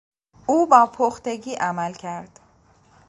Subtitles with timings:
[0.47, 2.39] او با پختگی عمل کرد.